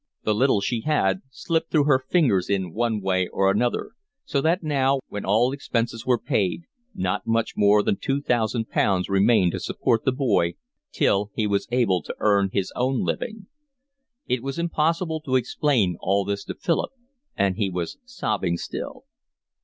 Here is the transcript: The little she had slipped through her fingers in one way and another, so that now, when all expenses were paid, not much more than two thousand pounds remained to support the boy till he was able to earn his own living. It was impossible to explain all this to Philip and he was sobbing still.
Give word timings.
The 0.23 0.33
little 0.33 0.61
she 0.61 0.81
had 0.81 1.21
slipped 1.29 1.69
through 1.69 1.83
her 1.83 2.03
fingers 2.09 2.49
in 2.49 2.73
one 2.73 3.01
way 3.01 3.29
and 3.31 3.39
another, 3.55 3.91
so 4.25 4.41
that 4.41 4.63
now, 4.63 5.01
when 5.09 5.25
all 5.25 5.51
expenses 5.51 6.07
were 6.07 6.17
paid, 6.17 6.63
not 6.95 7.27
much 7.27 7.53
more 7.55 7.83
than 7.83 7.97
two 7.97 8.19
thousand 8.19 8.67
pounds 8.71 9.09
remained 9.09 9.51
to 9.51 9.59
support 9.59 10.03
the 10.03 10.11
boy 10.11 10.55
till 10.91 11.29
he 11.35 11.45
was 11.45 11.67
able 11.69 12.01
to 12.01 12.15
earn 12.17 12.49
his 12.51 12.73
own 12.75 13.03
living. 13.05 13.45
It 14.25 14.41
was 14.41 14.57
impossible 14.57 15.21
to 15.21 15.35
explain 15.35 15.97
all 15.99 16.25
this 16.25 16.43
to 16.45 16.55
Philip 16.55 16.89
and 17.37 17.57
he 17.57 17.69
was 17.69 17.99
sobbing 18.03 18.57
still. 18.57 19.03